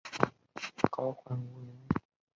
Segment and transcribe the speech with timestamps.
[0.91, 1.77] 高阇羌人。